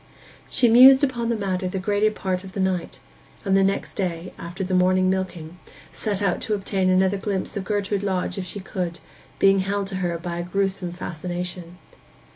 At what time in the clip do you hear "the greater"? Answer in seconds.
1.67-2.09